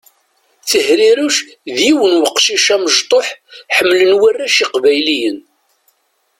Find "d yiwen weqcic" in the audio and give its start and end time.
1.75-2.65